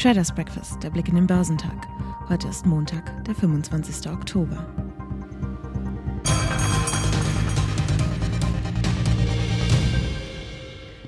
Traders 0.00 0.32
Breakfast, 0.32 0.82
der 0.82 0.88
Blick 0.88 1.08
in 1.08 1.14
den 1.14 1.26
Börsentag. 1.26 1.86
Heute 2.30 2.48
ist 2.48 2.64
Montag, 2.64 3.22
der 3.26 3.34
25. 3.34 4.10
Oktober. 4.10 4.64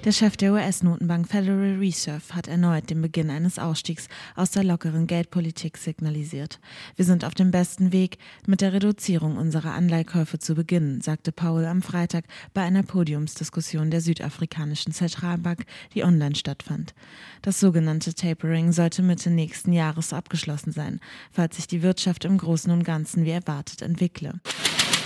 Der 0.05 0.11
Chef 0.11 0.37
der 0.37 0.53
US-Notenbank 0.53 1.29
Federal 1.29 1.77
Reserve 1.79 2.35
hat 2.35 2.49
erneut 2.49 2.91
den 2.91 3.01
Beginn 3.01 3.31
eines 3.31 3.61
Ausstiegs 3.61 4.09
aus 4.35 4.51
der 4.51 4.65
lockeren 4.65 5.07
Geldpolitik 5.07 5.79
signalisiert. 5.79 6.59
Wir 6.97 7.05
sind 7.05 7.25
auf 7.25 7.37
dem 7.37 7.53
besten 7.53 7.93
Weg, 7.93 8.19
mit 8.45 8.63
der 8.63 8.73
Reduzierung 8.73 9.37
unserer 9.37 9.75
Anleihkäufe 9.75 10.41
zu 10.41 10.57
beginnen, 10.57 11.03
sagte 11.03 11.31
Powell 11.31 11.67
am 11.67 11.83
Freitag 11.83 12.25
bei 12.53 12.63
einer 12.63 12.83
Podiumsdiskussion 12.83 13.93
der 13.93 14.01
südafrikanischen 14.01 14.93
Zentralbank, 14.93 15.67
die 15.95 16.03
online 16.03 16.35
stattfand. 16.35 16.95
Das 17.43 17.61
sogenannte 17.61 18.13
Tapering 18.13 18.73
sollte 18.73 19.03
Mitte 19.03 19.31
nächsten 19.31 19.73
Jahres 19.73 20.13
abgeschlossen 20.13 20.73
sein, 20.73 20.99
falls 21.31 21.55
sich 21.55 21.69
die 21.69 21.83
Wirtschaft 21.83 22.25
im 22.25 22.39
Großen 22.39 22.73
und 22.73 22.83
Ganzen 22.83 23.25
wie 23.25 23.31
erwartet 23.31 23.83
entwickle. 23.83 24.41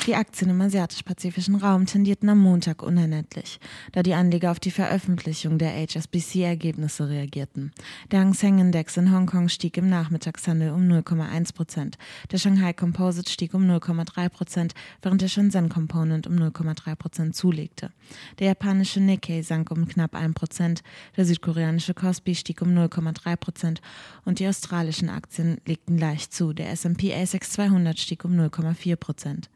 Die 0.07 0.15
Aktien 0.15 0.51
im 0.51 0.61
asiatisch-pazifischen 0.61 1.57
Raum 1.57 1.85
tendierten 1.87 2.29
am 2.29 2.39
Montag 2.39 2.85
unerlässlich, 2.85 3.59
da 3.91 4.05
die 4.05 4.15
Anleger 4.15 4.53
auf 4.53 4.61
die 4.61 4.71
Veröffentlichung 4.71 5.59
der 5.59 5.73
HSBC-Ergebnisse 5.73 7.09
reagierten. 7.09 7.73
Der 8.13 8.21
Hang 8.21 8.33
Seng 8.33 8.61
Index 8.61 8.97
in 8.97 9.13
Hongkong 9.13 9.49
stieg 9.49 9.77
im 9.77 9.89
Nachmittagshandel 9.89 10.71
um 10.71 10.83
0,1 10.83 11.53
Prozent. 11.53 11.99
Der 12.31 12.39
Shanghai 12.39 12.73
Composite 12.73 13.29
stieg 13.29 13.53
um 13.53 13.69
0,3 13.69 14.29
Prozent, 14.29 14.75
während 15.03 15.23
der 15.23 15.29
Shenzhen 15.29 15.69
Component 15.69 16.29
um 16.29 16.37
0,3 16.37 16.95
Prozent 16.95 17.35
zulegte. 17.35 17.91
Der 18.39 18.47
japanische 18.47 19.01
Nikkei 19.01 19.43
sank 19.43 19.73
um 19.73 19.89
knapp 19.89 20.15
1 20.15 20.35
Prozent, 20.35 20.83
der 21.17 21.25
südkoreanische 21.25 21.95
Kospi 21.95 22.37
stieg 22.37 22.63
um 22.63 22.69
0,3 22.69 23.35
Prozent 23.35 23.81
und 24.25 24.39
die 24.39 24.47
australischen 24.47 25.11
Aktien 25.11 25.61
legten 25.67 25.99
leicht 25.99 26.33
zu. 26.33 26.53
Der 26.53 26.71
S&P 26.71 27.13
ASX 27.13 27.51
200 27.51 27.99
stieg 27.99 28.25
um 28.25 28.39
0,4 28.39 28.95
Prozent. 28.95 29.51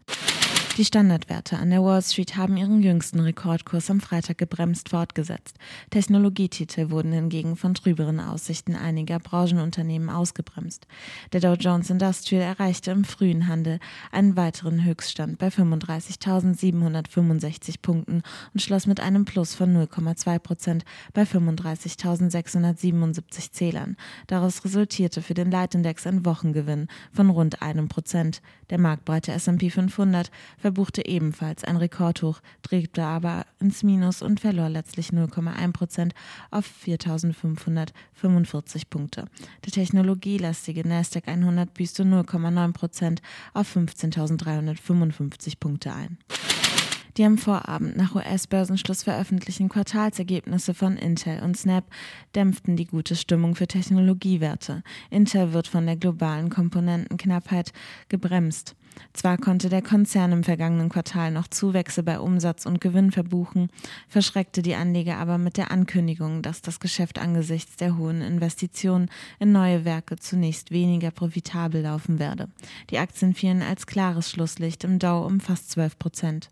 Die 0.80 0.86
Standardwerte 0.86 1.58
an 1.58 1.68
der 1.68 1.84
Wall 1.84 2.00
Street 2.00 2.38
haben 2.38 2.56
ihren 2.56 2.82
jüngsten 2.82 3.20
Rekordkurs 3.20 3.90
am 3.90 4.00
Freitag 4.00 4.38
gebremst 4.38 4.88
fortgesetzt. 4.88 5.58
Technologietitel 5.90 6.88
wurden 6.88 7.12
hingegen 7.12 7.56
von 7.56 7.74
trüberen 7.74 8.18
Aussichten 8.18 8.74
einiger 8.74 9.18
Branchenunternehmen 9.18 10.08
ausgebremst. 10.08 10.86
Der 11.34 11.42
Dow 11.42 11.52
Jones 11.52 11.90
Industrial 11.90 12.40
erreichte 12.40 12.92
im 12.92 13.04
frühen 13.04 13.46
Handel 13.46 13.78
einen 14.10 14.36
weiteren 14.36 14.82
Höchststand 14.82 15.36
bei 15.36 15.48
35.765 15.48 17.82
Punkten 17.82 18.22
und 18.54 18.62
schloss 18.62 18.86
mit 18.86 19.00
einem 19.00 19.26
Plus 19.26 19.54
von 19.54 19.76
0,2 19.76 20.38
Prozent 20.38 20.86
bei 21.12 21.24
35.677 21.24 23.52
Zählern. 23.52 23.98
Daraus 24.28 24.64
resultierte 24.64 25.20
für 25.20 25.34
den 25.34 25.50
Leitindex 25.50 26.06
ein 26.06 26.24
Wochengewinn 26.24 26.88
von 27.12 27.28
rund 27.28 27.60
einem 27.60 27.88
Prozent. 27.88 28.40
Der 28.70 28.78
marktbreite 28.78 29.32
S&P 29.32 29.68
500 29.68 30.30
verbuchte 30.70 31.04
ebenfalls 31.04 31.64
ein 31.64 31.76
Rekordhoch, 31.76 32.40
drehte 32.62 33.02
aber 33.02 33.44
ins 33.58 33.82
Minus 33.82 34.22
und 34.22 34.38
verlor 34.38 34.68
letztlich 34.68 35.08
0,1 35.08 35.72
Prozent 35.72 36.14
auf 36.52 36.64
4.545 36.86 38.82
Punkte. 38.88 39.24
Der 39.64 39.72
technologielastige 39.72 40.86
Nasdaq 40.86 41.26
100 41.26 41.74
büßte 41.74 42.04
0,9 42.04 42.72
Prozent 42.72 43.20
auf 43.52 43.76
15.355 43.76 45.58
Punkte 45.58 45.92
ein. 45.92 46.18
Die 47.20 47.26
am 47.26 47.36
Vorabend 47.36 47.98
nach 47.98 48.14
US-Börsenschluss 48.14 49.02
veröffentlichten 49.02 49.68
Quartalsergebnisse 49.68 50.72
von 50.72 50.96
Intel 50.96 51.42
und 51.42 51.54
Snap 51.54 51.84
dämpften 52.34 52.76
die 52.76 52.86
gute 52.86 53.14
Stimmung 53.14 53.54
für 53.56 53.66
Technologiewerte. 53.66 54.82
Intel 55.10 55.52
wird 55.52 55.68
von 55.68 55.84
der 55.84 55.96
globalen 55.96 56.48
Komponentenknappheit 56.48 57.74
gebremst. 58.08 58.74
Zwar 59.12 59.36
konnte 59.36 59.68
der 59.68 59.82
Konzern 59.82 60.32
im 60.32 60.44
vergangenen 60.44 60.88
Quartal 60.88 61.30
noch 61.30 61.46
Zuwächse 61.46 62.02
bei 62.02 62.18
Umsatz 62.18 62.64
und 62.64 62.80
Gewinn 62.80 63.12
verbuchen, 63.12 63.68
verschreckte 64.08 64.62
die 64.62 64.74
Anleger 64.74 65.18
aber 65.18 65.36
mit 65.36 65.58
der 65.58 65.70
Ankündigung, 65.70 66.40
dass 66.40 66.62
das 66.62 66.80
Geschäft 66.80 67.18
angesichts 67.18 67.76
der 67.76 67.98
hohen 67.98 68.22
Investitionen 68.22 69.10
in 69.38 69.52
neue 69.52 69.84
Werke 69.84 70.16
zunächst 70.16 70.70
weniger 70.70 71.10
profitabel 71.10 71.82
laufen 71.82 72.18
werde. 72.18 72.48
Die 72.88 72.96
Aktien 72.96 73.34
fielen 73.34 73.60
als 73.60 73.86
klares 73.86 74.30
Schlusslicht 74.30 74.84
im 74.84 74.98
Dow 74.98 75.26
um 75.26 75.38
fast 75.38 75.70
12 75.70 75.98
Prozent. 75.98 76.50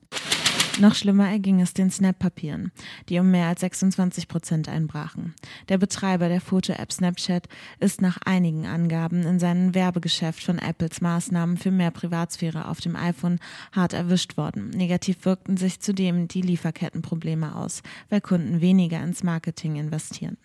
Noch 0.81 0.95
schlimmer 0.95 1.29
erging 1.29 1.61
es 1.61 1.75
den 1.75 1.91
Snap-Papieren, 1.91 2.71
die 3.09 3.19
um 3.19 3.33
mehr 3.33 3.49
als 3.49 3.63
26 3.63 4.29
Prozent 4.29 4.69
einbrachen. 4.69 5.35
Der 5.69 5.77
Betreiber 5.77 6.29
der 6.29 6.41
Foto-App 6.41 6.93
Snapchat 6.93 7.49
ist 7.81 8.01
nach 8.01 8.19
einigen 8.25 8.65
Angaben 8.65 9.25
in 9.25 9.41
seinem 9.41 9.75
Werbegeschäft 9.75 10.41
von 10.41 10.61
Apples 10.61 11.01
Maßnahmen 11.01 11.57
für 11.57 11.73
mehr 11.73 11.91
Privatsphäre 11.91 12.69
auf 12.69 12.81
dem 12.81 12.95
iPhone 12.95 13.41
hart 13.73 13.93
erwischt 13.93 14.37
worden. 14.37 14.71
Negativ 14.71 15.25
wirkten 15.25 15.57
sich 15.57 15.81
zudem 15.81 16.29
die 16.29 16.43
Lieferkettenprobleme 16.43 17.57
aus, 17.57 17.83
weil 18.09 18.21
Kunden 18.21 18.61
weniger 18.61 19.03
ins 19.03 19.25
Marketing 19.25 19.75
investieren. 19.75 20.37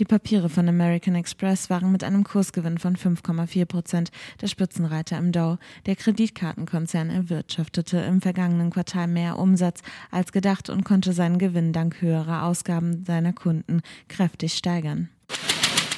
Die 0.00 0.06
Papiere 0.06 0.48
von 0.48 0.66
American 0.66 1.14
Express 1.14 1.68
waren 1.68 1.92
mit 1.92 2.04
einem 2.04 2.24
Kursgewinn 2.24 2.78
von 2.78 2.96
5,4 2.96 3.66
Prozent 3.66 4.10
der 4.40 4.46
Spitzenreiter 4.46 5.18
im 5.18 5.30
Dow. 5.30 5.58
Der 5.84 5.94
Kreditkartenkonzern 5.94 7.10
erwirtschaftete 7.10 7.98
im 7.98 8.22
vergangenen 8.22 8.70
Quartal 8.70 9.08
mehr 9.08 9.38
Umsatz 9.38 9.82
als 10.10 10.32
gedacht 10.32 10.70
und 10.70 10.84
konnte 10.84 11.12
seinen 11.12 11.36
Gewinn 11.36 11.74
dank 11.74 12.00
höherer 12.00 12.44
Ausgaben 12.44 13.04
seiner 13.04 13.34
Kunden 13.34 13.82
kräftig 14.08 14.54
steigern. 14.54 15.10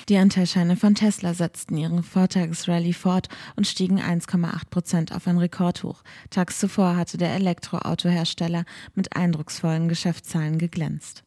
Die 0.09 0.17
Anteilscheine 0.17 0.75
von 0.75 0.97
Tesla 0.97 1.33
setzten 1.33 1.77
ihre 1.77 2.03
Vortagesrallye 2.03 2.95
fort 2.95 3.29
und 3.55 3.69
stiegen 3.69 4.01
1,8 4.01 4.69
Prozent 4.69 5.15
auf 5.15 5.29
ein 5.29 5.39
Rekordhoch. 5.39 6.03
Tags 6.29 6.59
zuvor 6.59 6.97
hatte 6.97 7.19
der 7.19 7.37
Elektroautohersteller 7.37 8.65
mit 8.97 9.15
eindrucksvollen 9.15 9.89
Geschäftszahlen 9.89 10.59
geglänzt. 10.59 11.23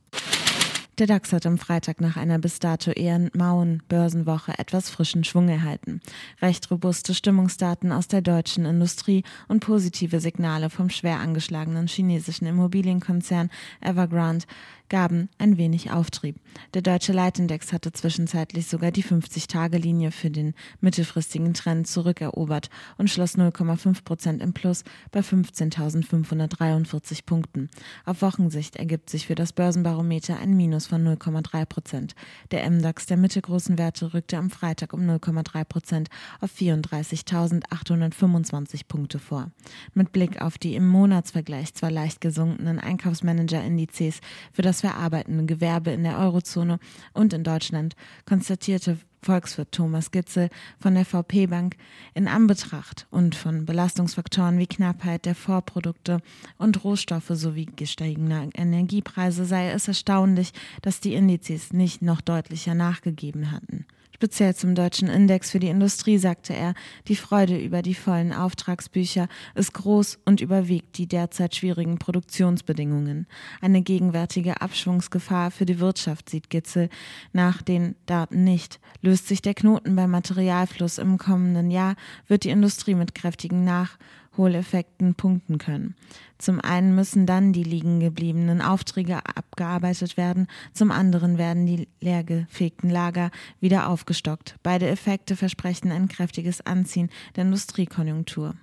Der 0.98 1.08
DAX 1.08 1.34
hat 1.34 1.46
am 1.46 1.58
Freitag 1.58 2.00
nach 2.00 2.16
einer 2.16 2.40
bis 2.40 2.60
dato 2.60 2.90
eher 2.90 3.30
mauen 3.34 3.84
Börsenwoche 3.90 4.58
etwas 4.58 4.90
frischen 4.90 5.26
Schwung 5.26 5.50
erhalten. 5.50 6.00
Recht 6.42 6.72
robuste 6.72 7.14
Stimmungsdaten 7.14 7.92
aus 7.92 8.08
der 8.08 8.22
deutschen 8.22 8.64
Industrie 8.64 9.26
und 9.50 9.60
positive 9.60 10.22
Signale 10.22 10.70
vom 10.70 10.90
schwer 10.90 11.20
angeschlagenen 11.20 11.88
chinesischen 11.88 12.48
Immobilienkonzern 12.48 13.50
Evergrande 13.82 14.46
gaben 14.90 15.30
ein 15.38 15.58
wenig 15.58 15.92
Auftrieb. 15.92 16.38
Der 16.74 16.82
deutsche 16.82 17.14
Leitindex 17.14 17.74
hatte 17.74 17.92
zwischenzeitlich 17.92 18.68
sogar 18.68 18.92
die 18.92 19.04
50-Tage-Linie 19.04 20.12
für 20.12 20.30
den 20.30 20.54
mittelfristigen 20.80 21.54
Trend 21.54 21.88
zurückerobert 21.88 22.70
und 22.98 23.10
schloss 23.10 23.38
0,5 23.38 24.04
Prozent 24.04 24.42
im 24.42 24.54
Plus 24.54 24.84
bei 25.12 25.22
15.543 25.22 27.26
Punkten. 27.26 27.70
Auf 28.06 28.22
Wochensicht 28.22 28.76
ergibt 28.76 29.10
sich 29.10 29.28
für 29.28 29.36
das 29.36 29.54
Börsenbarometer 29.54 30.38
ein 30.38 30.56
Minus 30.56 30.85
von 30.88 31.04
0,3 31.04 31.66
Prozent. 31.66 32.14
Der 32.52 32.70
MDAX 32.70 33.08
der 33.08 33.18
mittelgroßen 33.18 33.80
Werte 33.80 34.14
rückte 34.14 34.38
am 34.38 34.52
Freitag 34.52 34.94
um 34.94 35.02
0,3 35.02 35.64
Prozent 35.64 36.10
auf 36.42 36.52
34.825 36.52 38.82
Punkte 38.88 39.18
vor. 39.18 39.50
Mit 39.96 40.12
Blick 40.12 40.40
auf 40.42 40.60
die 40.60 40.76
im 40.76 40.88
Monatsvergleich 40.88 41.74
zwar 41.74 41.90
leicht 41.90 42.22
gesunkenen 42.22 42.80
Einkaufsmanager-Indizes 42.80 44.20
für 44.54 44.62
das 44.62 44.76
das 44.76 44.82
verarbeitende 44.82 45.46
Gewerbe 45.46 45.92
in 45.92 46.04
der 46.04 46.20
Eurozone 46.20 46.80
und 47.14 47.32
in 47.32 47.46
Deutschland, 47.46 47.96
konstatierte 48.26 48.98
Volkswirt 49.26 49.72
Thomas 49.72 50.12
Gitzel 50.12 50.50
von 50.80 50.94
der 50.94 51.04
VP 51.04 51.48
Bank 51.48 51.78
in 52.14 52.28
Anbetracht 52.28 53.08
und 53.10 53.34
von 53.34 53.66
Belastungsfaktoren 53.66 54.60
wie 54.60 54.68
Knappheit 54.68 55.26
der 55.26 55.34
Vorprodukte 55.34 56.22
und 56.60 56.84
Rohstoffe 56.84 57.32
sowie 57.32 57.66
gestiegener 57.76 58.48
Energiepreise 58.54 59.46
sei 59.46 59.72
es 59.72 59.88
erstaunlich, 59.88 60.54
dass 60.84 61.00
die 61.00 61.16
Indizes 61.16 61.74
nicht 61.74 62.04
noch 62.04 62.22
deutlicher 62.22 62.76
nachgegeben 62.76 63.52
hatten. 63.52 63.88
Speziell 64.16 64.56
zum 64.56 64.76
deutschen 64.76 65.10
Index 65.10 65.52
für 65.52 65.60
die 65.60 65.68
Industrie 65.68 66.18
sagte 66.18 66.54
er, 66.54 66.74
die 67.10 67.18
Freude 67.18 67.58
über 67.58 67.82
die 67.82 67.94
vollen 67.94 68.32
Auftragsbücher 68.32 69.28
ist 69.56 69.74
groß 69.74 70.20
und 70.24 70.40
überwiegt 70.40 70.98
die 70.98 71.06
derzeit 71.06 71.54
schwierigen 71.54 72.00
Produktionsbedingungen. 72.00 73.28
Eine 73.60 73.82
gegenwärtige 73.82 74.62
Abschwungsgefahr 74.62 75.52
für 75.52 75.66
die 75.66 75.82
Wirtschaft 75.82 76.30
sieht 76.30 76.50
Gitzel 76.50 76.88
nach 77.34 77.62
den 77.62 77.96
Daten 78.06 78.46
nicht. 78.46 78.80
Löst 79.02 79.28
sich 79.28 79.42
der 79.42 79.54
Knoten 79.54 79.98
beim 79.98 80.12
Materialfluss 80.12 80.98
im 80.98 81.18
kommenden 81.18 81.70
Jahr, 81.70 81.96
wird 82.30 82.46
die 82.46 82.52
Industrie 82.52 82.96
mit 82.96 83.16
kräftigen 83.16 83.66
Nach 83.66 83.98
Hohleffekten 84.38 85.16
punkten 85.16 85.58
können. 85.58 85.96
Zum 86.38 86.60
einen 86.60 86.96
müssen 86.96 87.26
dann 87.26 87.54
die 87.54 87.64
liegen 87.64 88.00
gebliebenen 88.00 88.62
Aufträge 88.62 89.18
abgearbeitet 89.18 90.18
werden, 90.18 90.48
zum 90.74 90.92
anderen 90.92 91.38
werden 91.38 91.66
die 91.66 91.88
leergefegten 92.02 92.90
Lager 92.90 93.32
wieder 93.60 93.90
aufgestockt. 93.90 94.56
Beide 94.64 94.88
Effekte 94.88 95.36
versprechen 95.36 95.92
ein 95.92 96.08
kräftiges 96.08 96.66
Anziehen 96.66 97.10
der 97.36 97.46
Industriekonjunktur. 97.46 98.56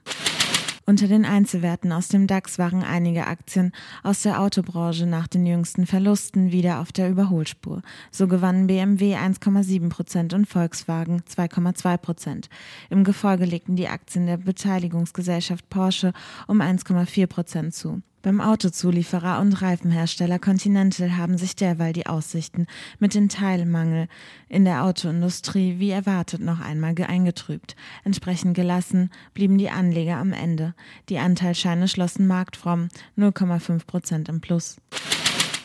Unter 0.85 1.07
den 1.07 1.25
Einzelwerten 1.25 1.93
aus 1.93 2.09
dem 2.09 2.27
DAX 2.27 2.59
waren 2.59 2.83
einige 2.83 3.27
Aktien 3.29 3.73
aus 4.03 4.23
der 4.23 4.41
Autobranche 4.41 5.07
nach 5.07 5.29
den 5.29 5.47
jüngsten 5.47 5.87
Verlusten 5.87 6.51
wieder 6.51 6.81
auf 6.81 6.91
der 6.91 7.09
Überholspur. 7.09 7.83
So 8.11 8.27
gewannen 8.27 8.67
BMW 8.67 9.15
1,7 9.15 9.89
Prozent 9.91 10.35
und 10.35 10.47
Volkswagen 10.47 11.23
2,2 11.23 11.97
Prozent. 11.99 12.49
Im 12.91 13.05
Gefolge 13.05 13.45
legten 13.45 13.77
die 13.77 13.89
Aktien 13.89 14.27
der 14.27 14.39
Beteiligungsgesellschaft 14.39 15.69
Porsche 15.71 16.13
um 16.49 16.61
1,4 16.61 17.27
Prozent 17.29 17.75
zu. 17.75 18.03
Beim 18.23 18.41
Autozulieferer 18.41 19.41
und 19.41 19.63
Reifenhersteller 19.63 20.39
Continental 20.39 21.17
haben 21.17 21.37
sich 21.37 21.57
derweil 21.57 21.93
die 21.93 22.07
Aussichten 22.07 22.69
mit 23.01 23.15
dem 23.15 23.29
Teilmangel 23.29 24.07
in 24.49 24.65
der 24.65 24.85
Autoindustrie 24.85 25.81
wie 25.81 25.91
erwartet 25.91 26.41
noch 26.41 26.61
einmal 26.61 26.95
eingetrübt. 27.03 27.75
Entsprechend 28.05 28.55
gelassen 28.55 29.11
blieben 29.35 29.59
die 29.59 29.71
Anleger 29.71 30.19
am 30.19 30.33
Ende. 30.33 30.75
Die 31.09 31.19
Anteilscheine 31.19 31.89
schlossen 31.89 32.29
marktfromm 32.29 32.89
0,5 33.19 33.87
Prozent 33.87 34.29
im 34.29 34.41
Plus. 34.41 34.77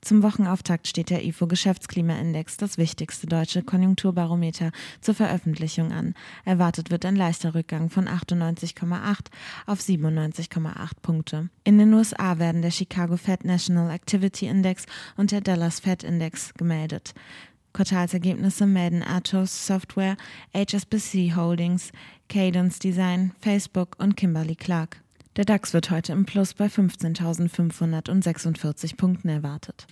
Zum 0.07 0.23
Wochenauftakt 0.23 0.87
steht 0.87 1.09
der 1.09 1.25
IFO 1.25 1.47
Geschäftsklimaindex, 1.47 2.55
das 2.55 2.77
wichtigste 2.77 3.27
deutsche 3.27 3.61
Konjunkturbarometer, 3.61 4.71
zur 5.01 5.15
Veröffentlichung 5.15 5.91
an. 5.91 6.13
Erwartet 6.45 6.91
wird 6.91 7.03
ein 7.03 7.17
leichter 7.17 7.53
Rückgang 7.53 7.89
von 7.89 8.07
98,8 8.07 9.25
auf 9.65 9.81
97,8 9.81 10.91
Punkte. 11.01 11.49
In 11.65 11.77
den 11.77 11.93
USA 11.93 12.39
werden 12.39 12.61
der 12.61 12.71
Chicago 12.71 13.17
Fed 13.17 13.43
National 13.43 13.93
Activity 13.93 14.47
Index 14.47 14.85
und 15.17 15.31
der 15.31 15.41
Dallas 15.41 15.81
Fed 15.81 16.05
Index 16.05 16.53
gemeldet. 16.53 17.13
Quartalsergebnisse 17.73 18.65
melden 18.65 19.03
Atos 19.03 19.67
Software, 19.67 20.15
HSBC 20.55 21.35
Holdings, 21.35 21.91
Cadence 22.29 22.79
Design, 22.79 23.33
Facebook 23.41 23.97
und 23.99 24.15
Kimberly 24.15 24.55
Clark. 24.55 25.01
Der 25.37 25.45
DAX 25.45 25.73
wird 25.75 25.91
heute 25.91 26.13
im 26.13 26.25
Plus 26.25 26.55
bei 26.55 26.65
15.546 26.65 28.97
Punkten 28.97 29.29
erwartet. 29.29 29.85